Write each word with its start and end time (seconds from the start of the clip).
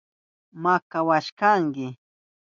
Makawashkanki. 0.63 1.87